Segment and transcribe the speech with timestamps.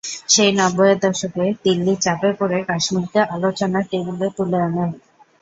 [0.29, 4.85] সেই নব্বইয়ের দশকে দিল্লি চাপে পড়ে কাশ্মীরকে আলোচনার টেবিলে তুলে আনে।